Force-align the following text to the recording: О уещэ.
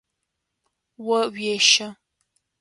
О 1.05 1.17
уещэ. 1.35 1.87